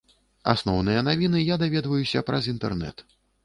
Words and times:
Асноўныя 0.53 1.03
навіны 1.09 1.43
я 1.53 1.59
даведваюся 1.67 2.27
праз 2.33 2.51
інтэрнэт. 2.57 3.09